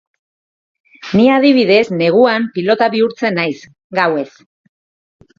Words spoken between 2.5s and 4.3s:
pilota bihurtzen naiz, gauez.